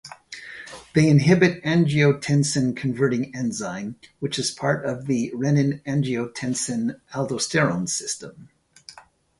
[0.95, 8.49] They inhibit angiotensin-converting enzyme, which is part of the renin-angiotensin-aldosterone system.